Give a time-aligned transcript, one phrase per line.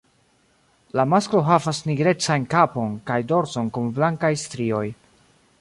[0.99, 4.85] La masklo havas nigrecajn kapon kaj dorson kun blankaj strioj.